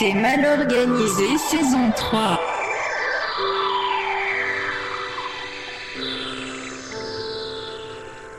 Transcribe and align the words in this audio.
Mal 0.00 0.60
organisé 0.60 1.36
saison 1.38 1.90
3. 1.96 2.40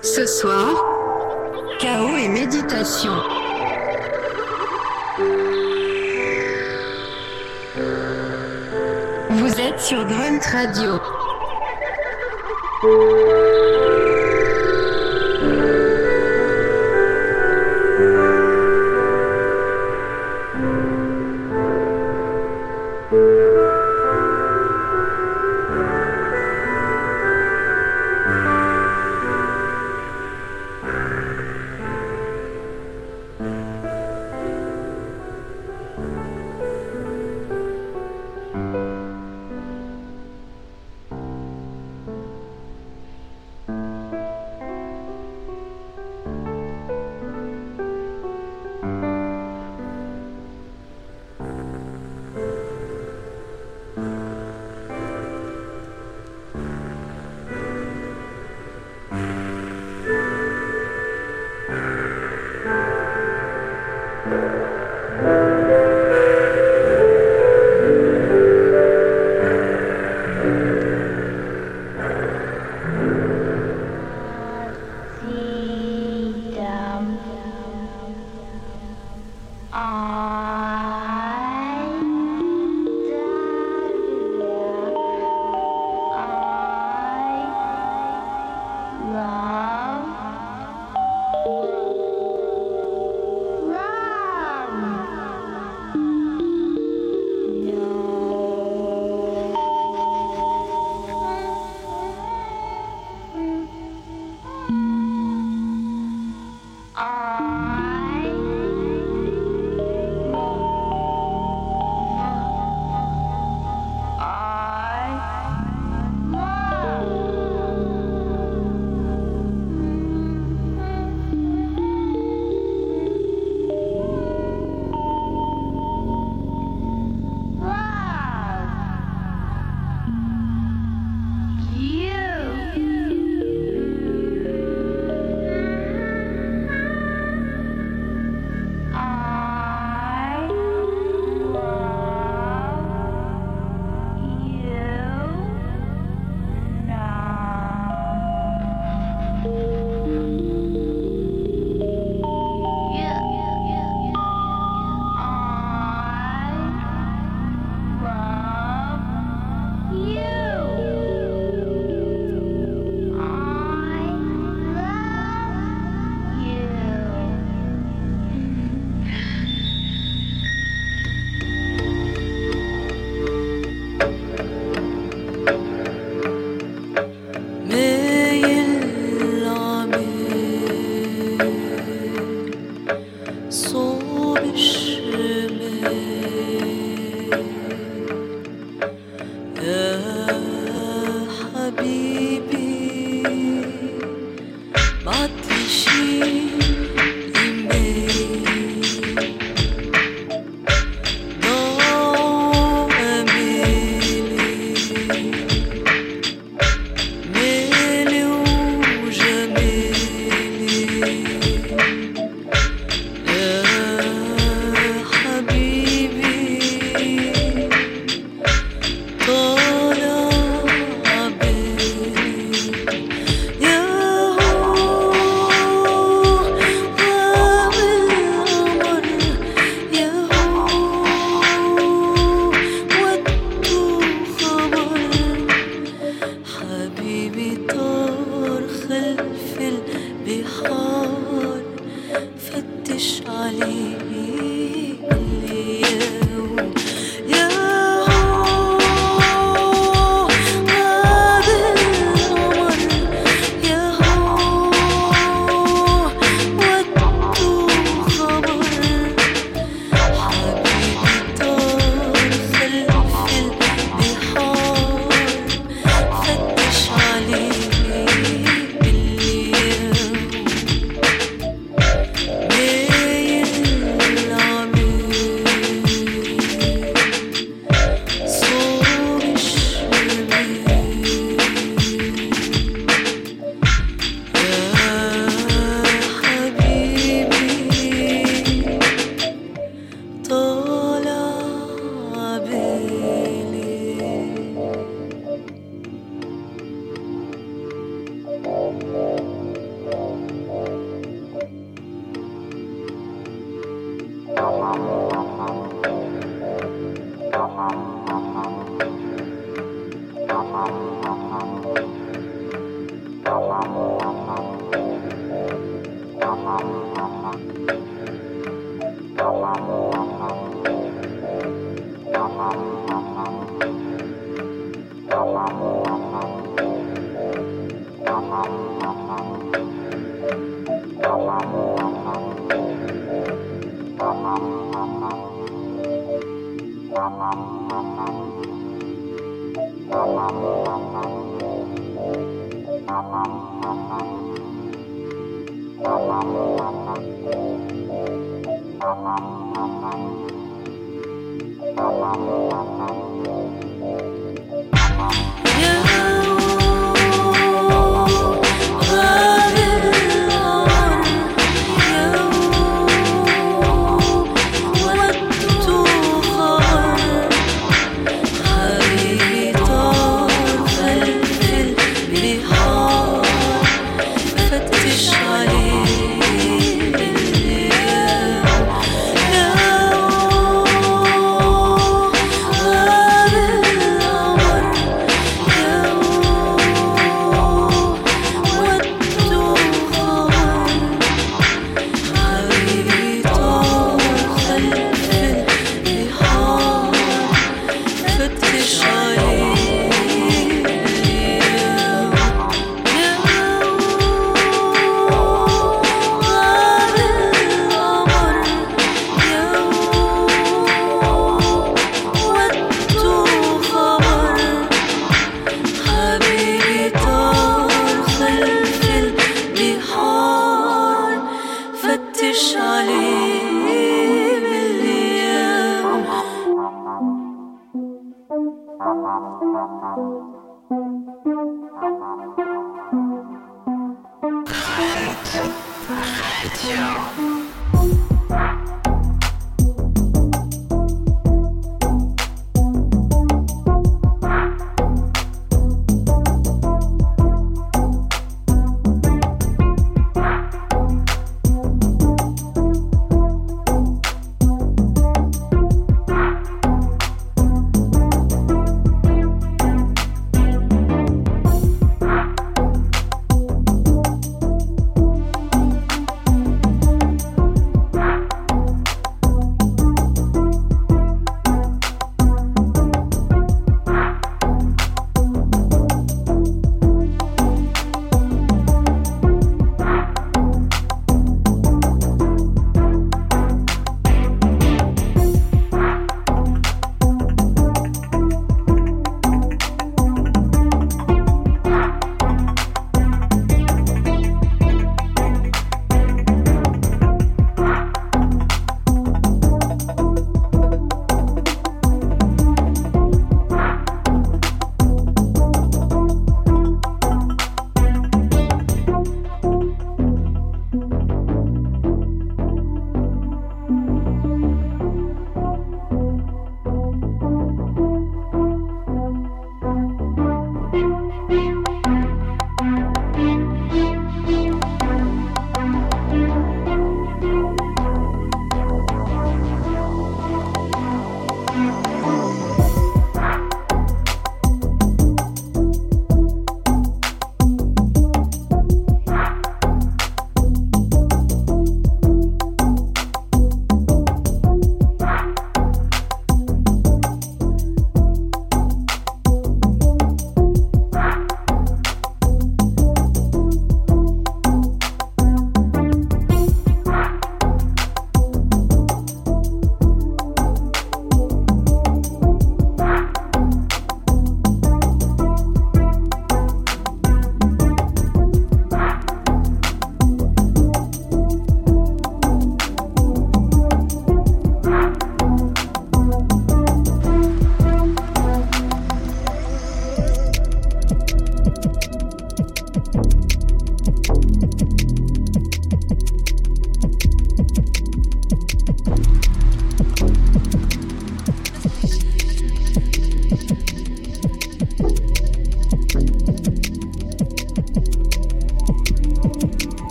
Ce 0.00 0.26
soir, 0.26 0.68
chaos 1.80 2.16
et 2.16 2.28
méditation. 2.28 3.14
Vous 9.30 9.60
êtes 9.60 9.80
sur 9.80 10.04
Grunt 10.06 10.38
Radio. 10.52 11.00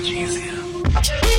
Much 0.00 0.12
easier. 0.12 1.29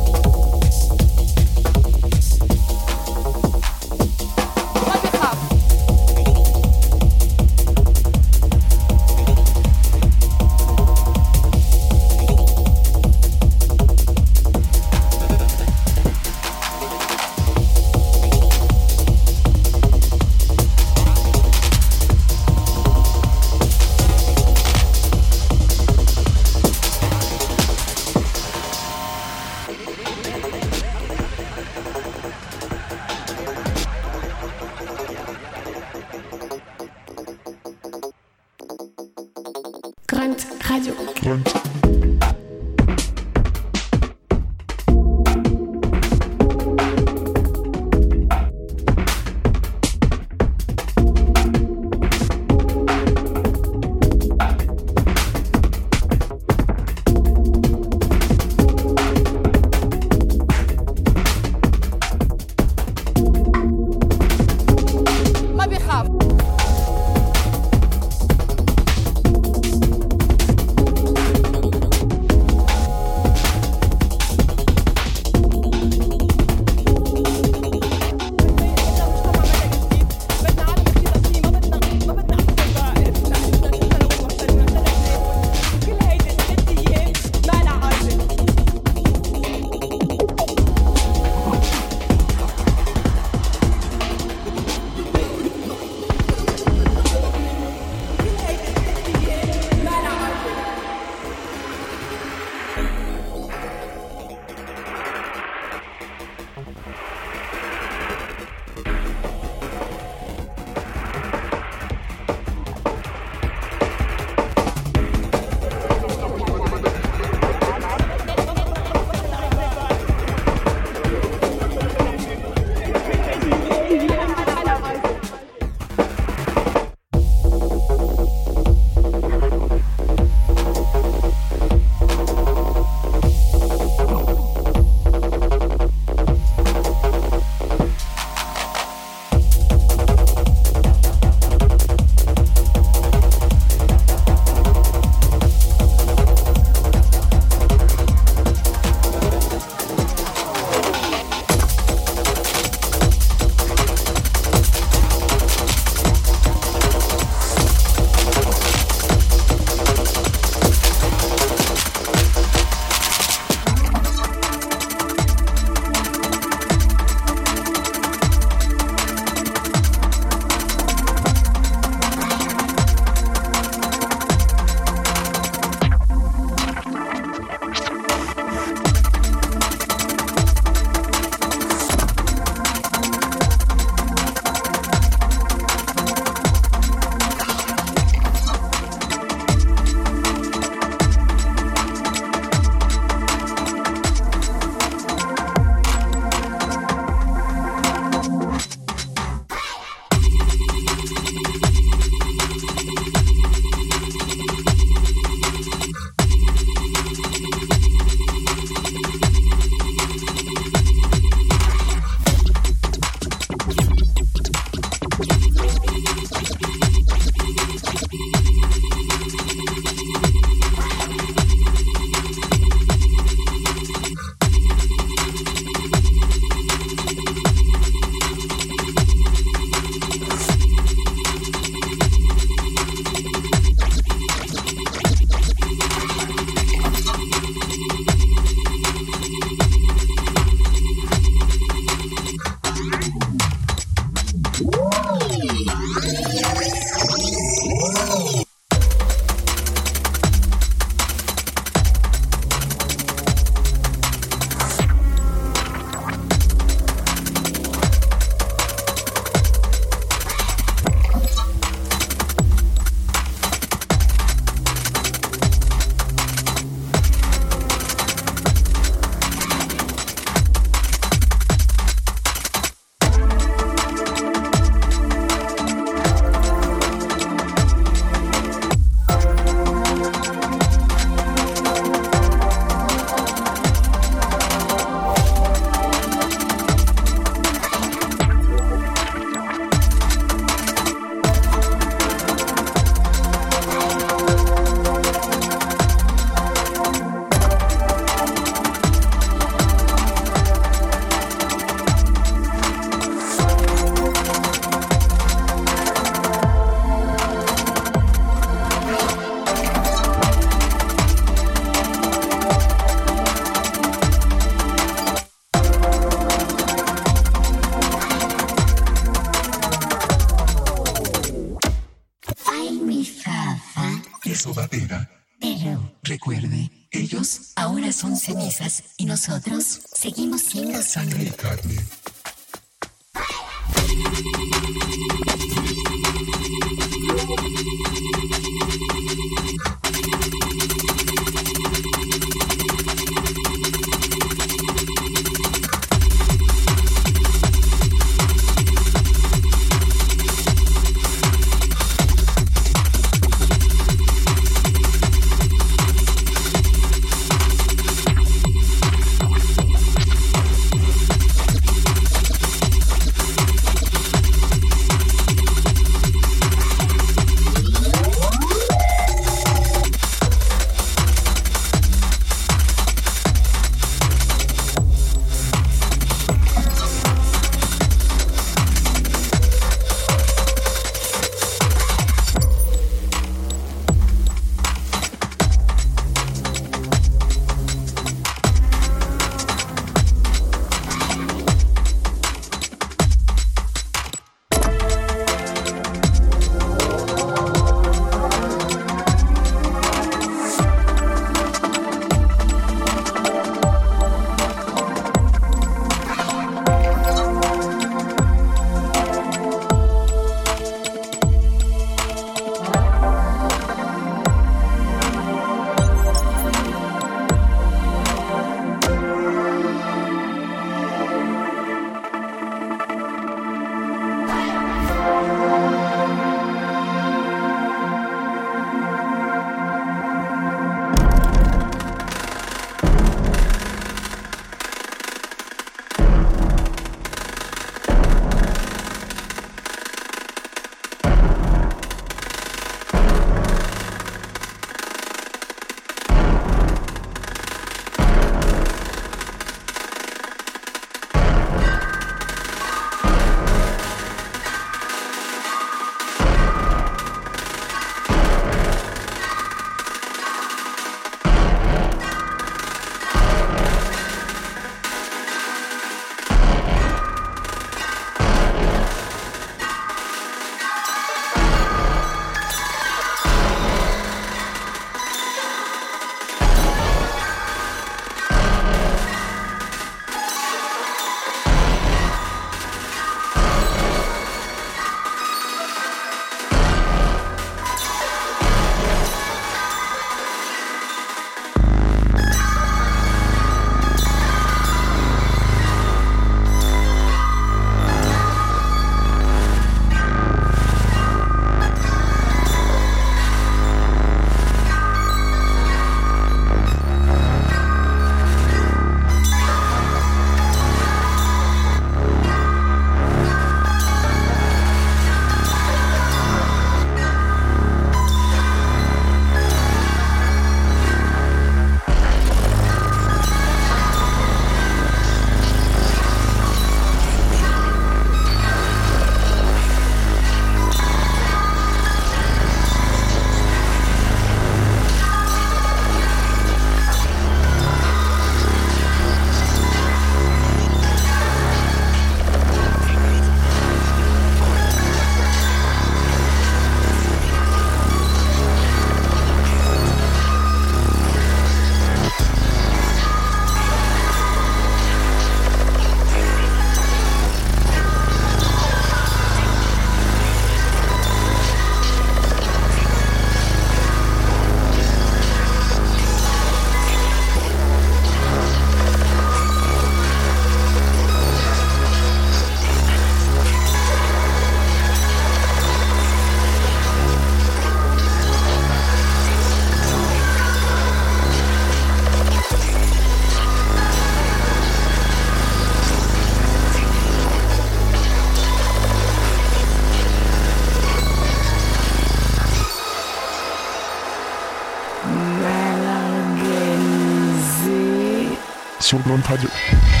Sur 598.91 598.99
Blonde 598.99 599.23
Radio. 599.23 600.00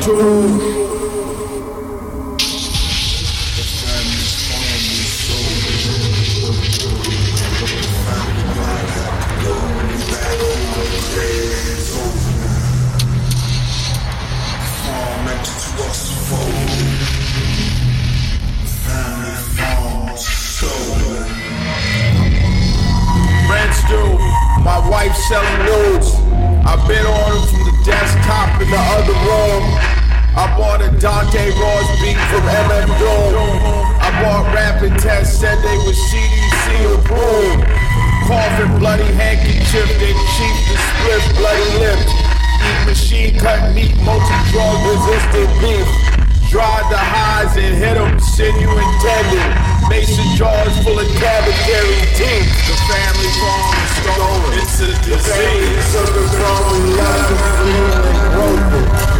to 0.00 0.59
doesn't 47.54 47.74
hit 47.74 47.94
them, 47.94 48.20
sin 48.20 48.54
you 48.60 48.70
intended. 48.70 49.42
Mason 49.88 50.24
jars 50.36 50.76
full 50.84 50.98
of 50.98 51.06
tabitary 51.18 52.00
tea. 52.14 52.46
The 52.68 52.76
family 52.86 53.30
farm 53.42 53.74
is 53.74 53.90
stolen. 53.98 54.58
It's 54.58 54.80
a 54.80 54.86
disease. 55.02 55.10
The 55.10 55.18
family 55.18 55.80
suffers 55.90 56.30
from 56.34 56.96
love. 58.36 59.19